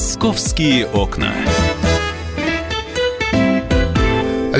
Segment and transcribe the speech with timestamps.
[0.00, 1.34] Московские окна.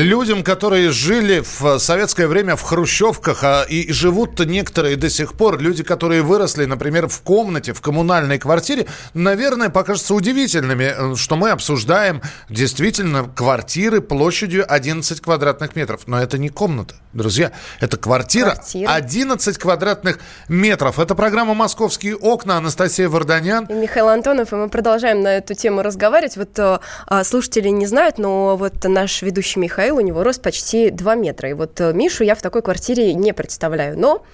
[0.00, 5.60] Людям, которые жили в советское время в хрущевках, а и живут некоторые до сих пор,
[5.60, 12.22] люди, которые выросли, например, в комнате, в коммунальной квартире, наверное, покажется удивительными, что мы обсуждаем
[12.48, 16.04] действительно квартиры площадью 11 квадратных метров.
[16.06, 17.52] Но это не комната, друзья.
[17.78, 18.90] Это квартира, квартира.
[18.90, 20.98] 11 квадратных метров.
[20.98, 22.56] Это программа «Московские окна».
[22.56, 23.66] Анастасия Варданян.
[23.66, 24.50] И Михаил Антонов.
[24.54, 26.38] И мы продолжаем на эту тему разговаривать.
[26.38, 26.80] Вот а,
[27.22, 31.50] слушатели не знают, но вот наш ведущий Михаил Михаил, у него рост почти 2 метра.
[31.50, 33.98] И вот э, Мишу я в такой квартире не представляю.
[33.98, 34.24] Но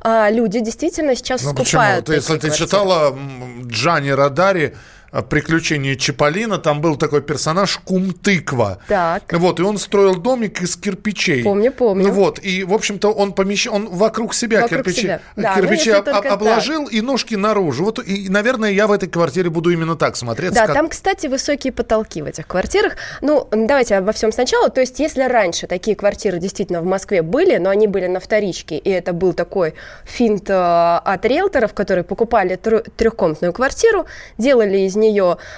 [0.00, 2.20] а, люди действительно сейчас ну, скупают почему?
[2.20, 3.16] Ты, если ты читала
[3.66, 4.74] Джани Радари,
[5.22, 8.78] приключения Чиполлино, там был такой персонаж Кум-тыква.
[8.88, 9.22] Так.
[9.32, 11.44] Вот, и он строил домик из кирпичей.
[11.44, 12.10] Помню, помню.
[12.10, 15.20] Вот, и, в общем-то, он помещал, он вокруг себя вокруг кирпичи, себя.
[15.36, 16.94] Да, кирпичи об, обложил так.
[16.94, 17.84] и ножки наружу.
[17.84, 20.60] Вот, и, наверное, я в этой квартире буду именно так смотреться.
[20.60, 20.74] Да, как...
[20.74, 22.96] там, кстати, высокие потолки в этих квартирах.
[23.20, 24.68] Ну, давайте обо всем сначала.
[24.68, 28.78] То есть, если раньше такие квартиры действительно в Москве были, но они были на вторичке,
[28.78, 34.06] и это был такой финт э, от риэлторов, которые покупали трехкомнатную квартиру,
[34.38, 35.03] делали из нее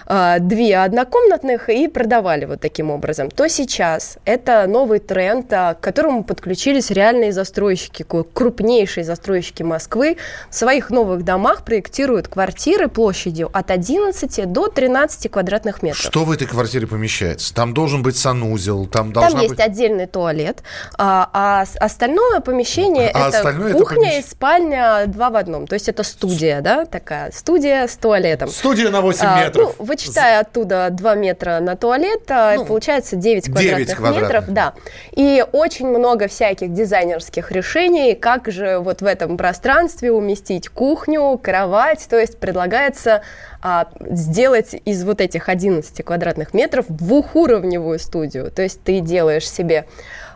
[0.06, 5.80] э, две однокомнатных и продавали вот таким образом, то сейчас это новый тренд, а, к
[5.80, 10.16] которому подключились реальные застройщики, крупнейшие застройщики Москвы.
[10.50, 16.03] В своих новых домах проектируют квартиры площадью от 11 до 13 квадратных метров.
[16.03, 17.55] Что в этой квартире помещается?
[17.55, 19.60] Там должен быть санузел, там должна Там есть быть...
[19.60, 20.62] отдельный туалет,
[20.98, 24.25] а, а остальное помещение а это остальное кухня это помещ...
[24.25, 25.66] и спальня два в одном.
[25.66, 28.48] То есть это студия, да, такая студия с туалетом.
[28.48, 29.74] Студия на 8 а, метров.
[29.78, 34.22] Ну, вычитая оттуда 2 метра на туалет, а, ну, получается 9 квадратных 9 квадратных.
[34.22, 34.44] метров.
[34.48, 34.74] Да.
[35.12, 42.06] И очень много всяких дизайнерских решений, как же вот в этом пространстве уместить кухню, кровать.
[42.08, 43.22] То есть предлагается
[43.62, 48.50] а, сделать из вот этих 11 квадратных метров двухуровневую студию.
[48.50, 49.86] То есть ты делаешь себе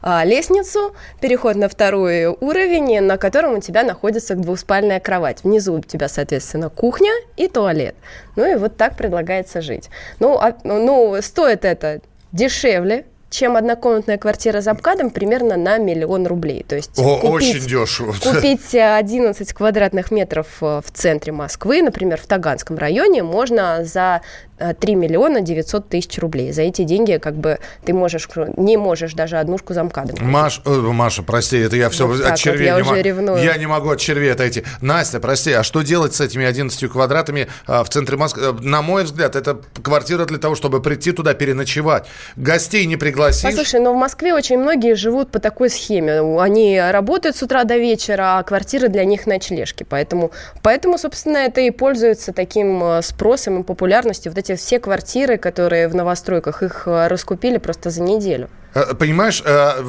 [0.02, 5.44] а, лестницу, переход на второй уровень, на котором у тебя находится двуспальная кровать.
[5.44, 7.94] Внизу у тебя, соответственно, кухня и туалет.
[8.36, 9.90] Ну и вот так предлагается жить.
[10.18, 12.00] Ну, а, ну стоит это
[12.32, 16.64] дешевле, чем однокомнатная квартира за МКАДом примерно на миллион рублей.
[16.68, 18.14] То есть О, купить, очень дешево.
[18.20, 24.22] Купить 11 квадратных метров э, в центре Москвы, например, в Таганском районе, можно за
[24.78, 26.52] 3 миллиона 900 тысяч рублей.
[26.52, 30.18] За эти деньги как бы ты можешь, не можешь даже однушку за МКАДом.
[30.20, 33.42] Маш, э, Маша, прости, это я все вот от червей вот, я не уже ревную.
[33.42, 34.64] Я не могу от червей отойти.
[34.80, 38.42] Настя, прости, а что делать с этими 11 квадратами в центре Москвы?
[38.42, 42.06] Э, на мой взгляд, это квартира для того, чтобы прийти туда переночевать.
[42.36, 43.42] Гостей не пригласишь.
[43.42, 46.20] Послушай, но в Москве очень многие живут по такой схеме.
[46.40, 49.84] Они работают с утра до вечера, а квартиры для них ночлежки.
[49.88, 50.30] Поэтому,
[50.62, 54.32] поэтому собственно, это и пользуется таким э, спросом и популярностью.
[54.32, 58.48] Вот эти все квартиры, которые в новостройках, их э, раскупили просто за неделю.
[58.74, 59.82] Э, понимаешь, э,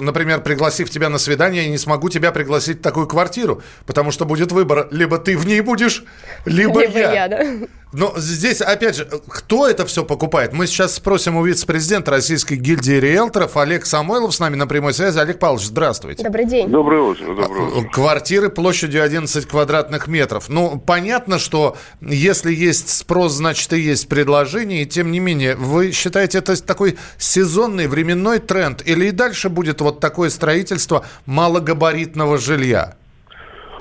[0.00, 4.24] например, пригласив тебя на свидание, я не смогу тебя пригласить в такую квартиру, потому что
[4.24, 6.04] будет выбор, либо ты в ней будешь,
[6.44, 7.12] либо, либо я.
[7.12, 7.66] я да.
[7.92, 10.52] Но здесь, опять же, кто это все покупает?
[10.52, 15.18] Мы сейчас спросим у вице-президента Российской гильдии риэлторов Олег Самойлов с нами на прямой связи.
[15.18, 16.22] Олег Павлович, здравствуйте.
[16.22, 16.68] Добрый день.
[16.68, 17.24] Доброе утро.
[17.26, 17.88] Доброе утро.
[17.90, 20.48] Квартиры площадью 11 квадратных метров.
[20.48, 24.82] Ну, понятно, что если есть спрос, значит и есть предложение.
[24.82, 29.48] И тем не менее, вы считаете, это такой сезонный временной временной тренд или и дальше
[29.48, 32.94] будет вот такое строительство малогабаритного жилья?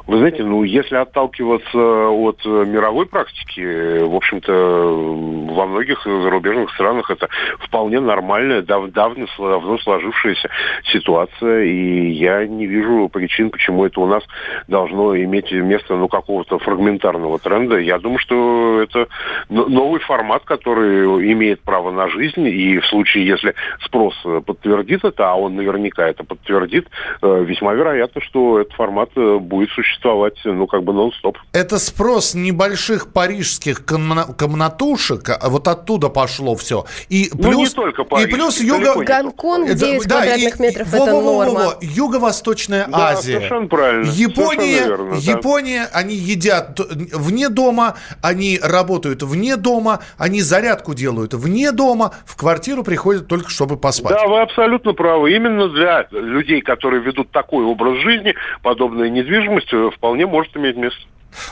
[0.08, 7.10] Вы знаете, ну, если отталкиваться от э, мировой практики, в общем-то, во многих зарубежных странах
[7.10, 7.28] это
[7.60, 10.48] вполне нормальная, дав давно, давно сложившаяся
[10.92, 14.24] ситуация, и я не вижу причин, почему это у нас
[14.68, 17.78] должно иметь место, ну, какого-то фрагментарного тренда.
[17.78, 19.08] Я думаю, что это
[19.50, 25.36] новый формат, который имеет право на жизнь, и в случае, если спрос подтвердит это, а
[25.36, 26.88] он наверняка это подтвердит,
[27.24, 31.38] э, весьма вероятно, что этот формат э, будет существовать существовать, ну, как бы нон-стоп.
[31.54, 36.86] Это спрос небольших парижских комнатушек, а вот оттуда пошло все.
[37.10, 39.04] И плюс, ну, не только Париж, и плюс юго...
[39.04, 41.60] Гонконг 9 да, квадратных и, метров, во, это во, во, норма.
[41.60, 43.34] Во, во, Юго-Восточная да, Азия.
[43.38, 44.10] совершенно правильно.
[44.12, 46.00] Япония, совершенно верно, Япония, да.
[46.00, 46.80] они едят
[47.14, 53.50] вне дома, они работают вне дома, они зарядку делают вне дома, в квартиру приходят только
[53.50, 54.16] чтобы поспать.
[54.16, 55.34] Да, вы абсолютно правы.
[55.36, 61.00] Именно для людей, которые ведут такой образ жизни, подобная недвижимость вполне может иметь место.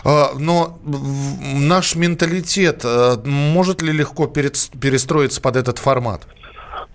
[0.04, 6.22] А, но наш менталитет э, может ли легко перестроиться под этот формат?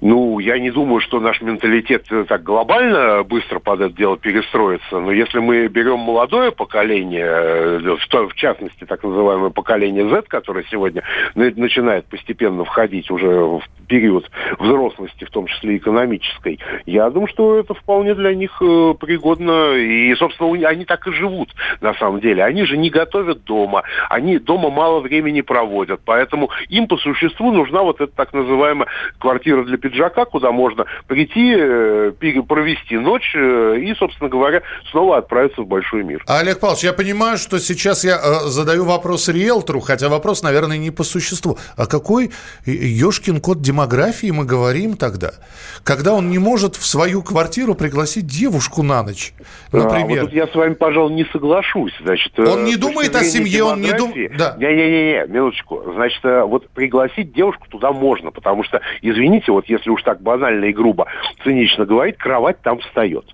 [0.01, 5.01] Ну, я не думаю, что наш менталитет э, так глобально быстро под это дело перестроится.
[5.01, 11.03] Но если мы берем молодое поколение, э, в, частности, так называемое поколение Z, которое сегодня
[11.35, 14.31] начинает постепенно входить уже в период
[14.61, 19.73] взрослости, в том числе экономической, я думаю, что это вполне для них э, пригодно.
[19.75, 22.45] И, собственно, они так и живут, на самом деле.
[22.45, 26.03] Они же не готовят дома, они дома мало времени проводят.
[26.05, 28.87] Поэтому им по существу нужна вот эта так называемая
[29.19, 32.13] квартира для пиджака, куда можно прийти, э,
[32.47, 36.23] провести ночь э, и, собственно говоря, снова отправиться в большой мир.
[36.27, 40.91] Олег Павлович, я понимаю, что сейчас я э, задаю вопрос риэлтору, хотя вопрос, наверное, не
[40.91, 41.59] по существу.
[41.77, 42.31] А какой
[42.67, 45.33] ешкин код демографии мы говорим тогда?
[45.85, 49.33] Когда он не может в свою квартиру пригласить девушку на ночь,
[49.73, 50.21] например.
[50.21, 51.93] А, вот я с вами, пожалуй, не соглашусь.
[52.03, 54.37] Значит, он не думает о семье, он не думает...
[54.37, 54.57] Да.
[54.59, 55.83] Не-не-не, минуточку.
[55.95, 60.67] Значит, вот пригласить девушку туда можно, потому что, извините, вот если уж так так банально
[60.67, 61.07] и грубо,
[61.45, 63.25] цинично говорить, кровать там встает.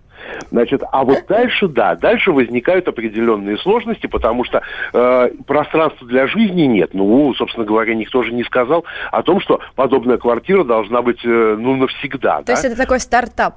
[0.51, 4.63] Значит, а вот дальше, да, дальше возникают определенные сложности, потому что
[4.93, 6.95] э, пространства для жизни нет.
[6.95, 11.57] Ну, собственно говоря, никто же не сказал о том, что подобная квартира должна быть, э,
[11.59, 12.39] ну, навсегда.
[12.39, 12.53] То да?
[12.53, 13.57] есть это такой стартап?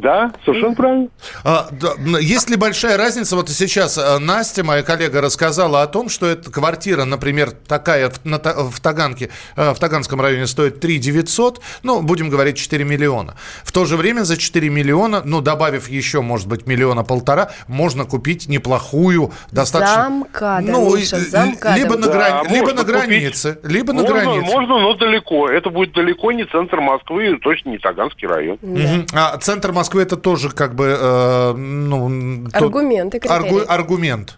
[0.00, 1.08] Да, совершенно правильно.
[1.42, 3.34] А, да, есть ли большая разница?
[3.34, 8.24] Вот сейчас э, Настя, моя коллега, рассказала о том, что эта квартира, например, такая в,
[8.24, 13.34] на, в Таганке, э, в Таганском районе стоит 3 900, ну, будем говорить, 4 миллиона.
[13.64, 18.04] В то же время за 4 миллиона, ну, добавив еще, может быть, миллиона полтора, можно
[18.04, 20.04] купить неплохую, достаточно...
[20.04, 21.74] Замка, ну, Миша, замка.
[21.74, 22.48] Либо, на, грани...
[22.48, 23.72] да, либо на границе, купить.
[23.72, 24.46] либо можно, на границе.
[24.46, 25.48] Можно, но далеко.
[25.48, 28.58] Это будет далеко не центр Москвы, точно не Таганский район.
[28.62, 28.80] Да.
[28.80, 29.06] Угу.
[29.14, 30.96] А центр Москвы Москвы это тоже как бы...
[31.00, 34.36] Э, ну, Аргументы, аргу, Аргумент.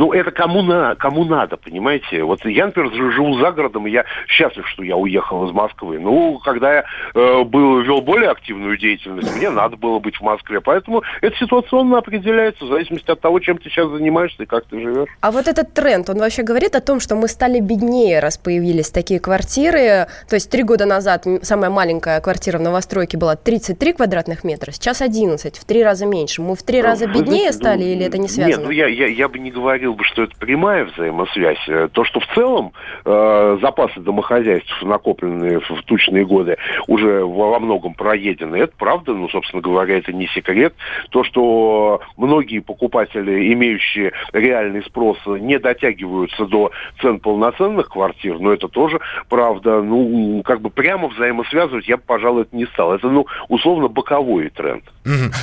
[0.00, 2.22] Ну, это кому, на, кому надо, понимаете?
[2.22, 5.98] Вот я, например, живу за городом, и я счастлив, что я уехал из Москвы.
[5.98, 10.62] Ну, когда я э, был, вел более активную деятельность, мне надо было быть в Москве.
[10.62, 14.80] Поэтому это ситуационно определяется в зависимости от того, чем ты сейчас занимаешься и как ты
[14.80, 15.10] живешь.
[15.20, 18.88] А вот этот тренд, он вообще говорит о том, что мы стали беднее, раз появились
[18.88, 20.06] такие квартиры.
[20.30, 25.02] То есть три года назад самая маленькая квартира в новостройке была 33 квадратных метра, сейчас
[25.02, 26.40] 11, в три раза меньше.
[26.40, 28.56] Мы в три раза беднее стали или это не связано?
[28.56, 31.68] Нет, ну я, я, я бы не говорил говорил бы, что это прямая взаимосвязь.
[31.68, 32.72] Э, то, что в целом
[33.04, 36.56] э, запасы домохозяйств, накопленные в тучные годы,
[36.86, 40.74] уже во многом проедены, это правда, ну, собственно говоря, это не секрет.
[41.10, 46.70] То, что многие покупатели, имеющие реальный спрос, не дотягиваются до
[47.00, 49.82] цен полноценных квартир, но это тоже правда.
[49.82, 52.94] Ну, как бы прямо взаимосвязывать я бы, пожалуй, это не стал.
[52.94, 54.84] Это, ну, условно, боковой тренд.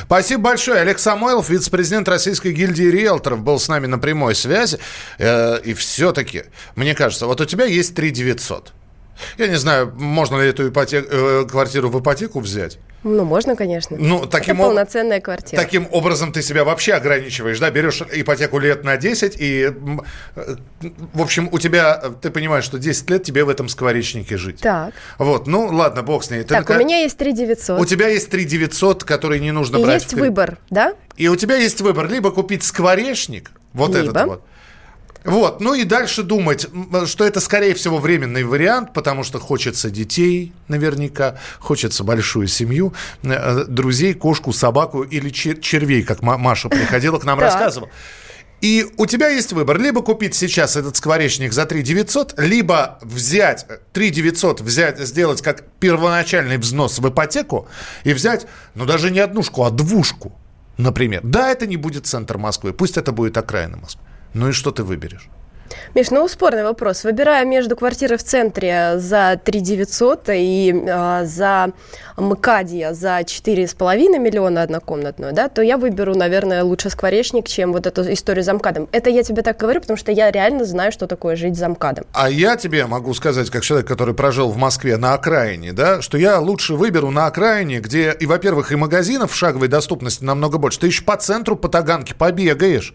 [0.05, 0.81] Спасибо большое.
[0.81, 4.79] Олег Самойлов, вице-президент Российской гильдии риэлторов, был с нами на прямой связи.
[5.19, 6.43] Э, и все-таки,
[6.75, 8.73] мне кажется, вот у тебя есть 3 900.
[9.37, 12.79] Я не знаю, можно ли эту ипотек, э, квартиру в ипотеку взять.
[13.03, 13.95] Ну, можно, конечно.
[13.97, 15.61] Ну, таким Это полноценная квартира.
[15.61, 17.69] Таким образом ты себя вообще ограничиваешь, да?
[17.69, 19.71] Берешь ипотеку лет на 10, и,
[20.35, 20.55] э,
[21.13, 24.61] в общем, у тебя, ты понимаешь, что 10 лет тебе в этом скворечнике жить.
[24.61, 24.93] Так.
[25.19, 26.41] Вот, ну, ладно, бог с ней.
[26.41, 26.75] Ты так, на...
[26.75, 27.79] у меня есть 3 900.
[27.79, 30.03] У тебя есть 3 900, которые не нужно и брать.
[30.03, 30.95] есть выбор, да?
[31.15, 34.09] И у тебя есть выбор, либо купить скворечник, вот Либо.
[34.09, 34.43] этот вот.
[35.23, 36.67] Вот, ну и дальше думать,
[37.05, 42.93] что это, скорее всего, временный вариант, потому что хочется детей наверняка, хочется большую семью,
[43.23, 47.89] э, друзей, кошку, собаку или червей, как Маша приходила к нам рассказывала.
[48.61, 49.77] И у тебя есть выбор.
[49.77, 55.63] Либо купить сейчас этот скворечник за 3 900, либо взять 3 900, взять, сделать как
[55.79, 57.67] первоначальный взнос в ипотеку
[58.03, 60.33] и взять, ну даже не однушку, а двушку,
[60.77, 61.21] например.
[61.23, 64.03] Да, это не будет центр Москвы, пусть это будет окраина Москвы.
[64.33, 65.29] Ну и что ты выберешь?
[65.95, 67.03] Миш, ну спорный вопрос.
[67.03, 71.71] Выбирая между квартирой в центре за 3 900 и э, за
[72.17, 78.11] МКАДья за 4,5 миллиона однокомнатную, да, то я выберу, наверное, лучше скворечник, чем вот эту
[78.11, 78.87] историю с замкадом.
[78.91, 82.05] Это я тебе так говорю, потому что я реально знаю, что такое жить замкадом.
[82.13, 86.17] А я тебе могу сказать, как человек, который прожил в Москве на окраине, да, что
[86.17, 90.79] я лучше выберу на окраине, где, и, во-первых, и магазинов шаговой доступности намного больше.
[90.79, 92.93] Ты еще по центру, по Таганке побегаешь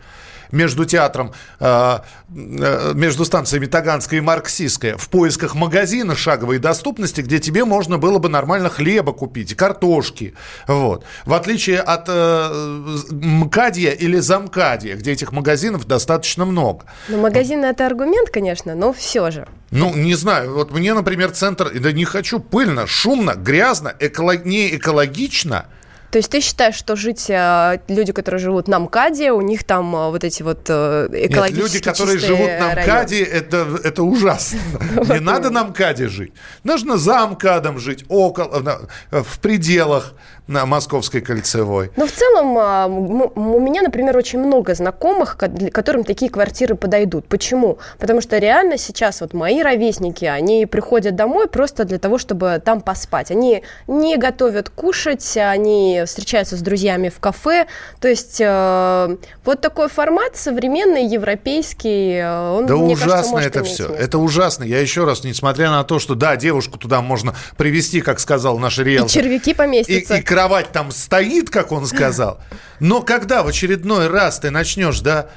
[0.52, 7.38] между театром, э, э, между станциями Таганская и Марксистская в поисках магазина шаговой доступности, где
[7.38, 10.34] тебе можно было бы нормально хлеба купить, картошки.
[10.68, 11.04] Вот.
[11.24, 16.84] В отличие от э, МКАДья или Замкадья, где этих магазинов достаточно много.
[17.08, 19.48] Ну, магазин это аргумент, конечно, но все же.
[19.70, 20.54] Ну, не знаю.
[20.54, 21.72] Вот мне, например, центр...
[21.80, 22.40] Да не хочу.
[22.40, 24.44] Пыльно, шумно, грязно, эколог...
[24.44, 25.66] не экологично–
[26.12, 29.96] То есть ты считаешь, что жить э, люди, которые живут на МКАДе, у них там
[29.96, 34.58] э, вот эти вот экологически Нет, люди, которые живут на МКАДе, это, это ужасно.
[35.08, 36.34] Не надо на МКАДе жить.
[36.64, 40.12] Нужно за МКАДом жить, около, в пределах
[40.46, 41.90] на Московской кольцевой.
[41.96, 47.26] Ну, в целом, а, у меня, например, очень много знакомых, которым такие квартиры подойдут.
[47.26, 47.78] Почему?
[47.98, 52.80] Потому что реально сейчас вот мои ровесники, они приходят домой просто для того, чтобы там
[52.80, 53.30] поспать.
[53.30, 57.66] Они не готовят кушать, они встречаются с друзьями в кафе.
[58.00, 63.64] То есть э, вот такой формат современный, европейский, э, он, Да мне ужасно кажется, это
[63.64, 63.88] все.
[63.88, 64.04] Место.
[64.04, 64.64] Это ужасно.
[64.64, 68.78] Я еще раз, несмотря на то, что да, девушку туда можно привести, как сказал наш
[68.78, 69.06] риэлтор.
[69.06, 70.16] И червяки поместятся.
[70.16, 72.40] И, и кровать там стоит, как он сказал.
[72.80, 75.28] Но когда в очередной раз ты начнешь, да,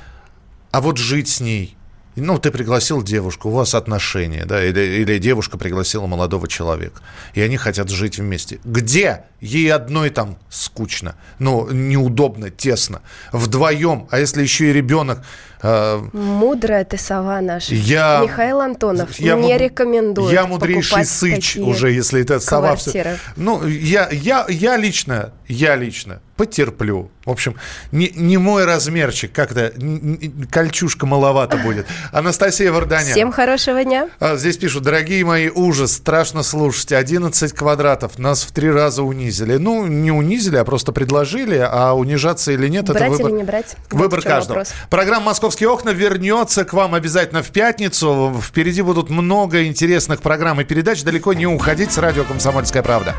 [0.71, 1.77] а вот жить с ней,
[2.21, 7.01] ну, ты пригласил девушку, у вас отношения, да, или, или девушка пригласила молодого человека,
[7.33, 8.59] и они хотят жить вместе.
[8.63, 9.23] Где?
[9.41, 13.01] Ей одной там скучно, ну, неудобно, тесно.
[13.31, 15.23] Вдвоем, а если еще и ребенок...
[15.65, 17.73] Э, Мудрая ты сова наша.
[17.73, 22.75] Я, Михаил Антонов я, не рекомендую Я мудрейший сыч уже, если это сова...
[22.75, 23.17] Все.
[23.35, 27.11] Ну, я, я, я лично, я лично потерплю.
[27.25, 27.55] В общем,
[27.91, 29.73] не, не мой размерчик, как-то
[30.51, 31.87] кольчушка маловато будет.
[32.11, 33.11] Анастасия Варданян.
[33.13, 34.09] Всем хорошего дня.
[34.19, 36.91] А, здесь пишут, дорогие мои, ужас, страшно слушать.
[36.91, 39.57] 11 квадратов, нас в три раза унизили.
[39.57, 43.27] Ну, не унизили, а просто предложили, а унижаться или нет, брать это выбор.
[43.29, 43.75] или не брать?
[43.89, 44.57] Выбор вот каждого.
[44.59, 44.73] Вопрос.
[44.89, 48.35] Программа «Московские окна» вернется к вам обязательно в пятницу.
[48.45, 51.01] Впереди будут много интересных программ и передач.
[51.01, 53.15] Далеко не уходить с радио «Комсомольская правда».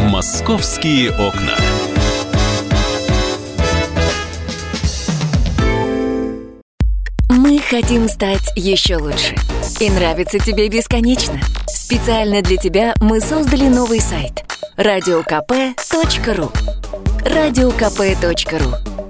[0.00, 1.54] «Московские окна».
[7.28, 9.36] Мы хотим стать еще лучше.
[9.78, 11.38] И нравится тебе бесконечно.
[11.68, 14.44] Специально для тебя мы создали новый сайт–
[14.76, 16.50] радиокп.ру
[17.24, 18.93] радиокп.ру